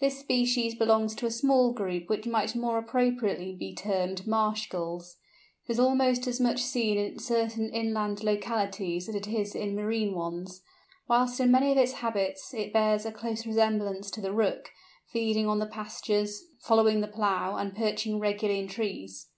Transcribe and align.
This 0.00 0.18
species 0.18 0.74
belongs 0.74 1.14
to 1.14 1.24
a 1.24 1.30
small 1.30 1.72
group 1.72 2.10
which 2.10 2.26
might 2.26 2.54
more 2.54 2.76
appropriately 2.76 3.54
be 3.54 3.74
termed 3.74 4.26
"marsh" 4.26 4.68
Gulls. 4.68 5.16
It 5.66 5.72
is 5.72 5.80
almost 5.80 6.26
as 6.26 6.38
much 6.38 6.60
seen 6.62 6.98
in 6.98 7.18
certain 7.20 7.70
inland 7.70 8.22
localities 8.22 9.08
as 9.08 9.14
it 9.14 9.26
is 9.26 9.54
in 9.54 9.74
marine 9.74 10.12
ones; 10.14 10.60
whilst 11.08 11.40
in 11.40 11.50
many 11.50 11.72
of 11.72 11.78
its 11.78 11.92
habits 11.92 12.52
it 12.52 12.70
bears 12.74 13.06
a 13.06 13.12
close 13.12 13.46
resemblance 13.46 14.10
to 14.10 14.20
the 14.20 14.34
Rook—feeding 14.34 15.48
on 15.48 15.58
the 15.58 15.64
pastures, 15.64 16.42
following 16.60 17.00
the 17.00 17.08
plough, 17.08 17.56
and 17.56 17.74
perching 17.74 18.18
regularly 18.18 18.60
in 18.60 18.68
trees. 18.68 19.28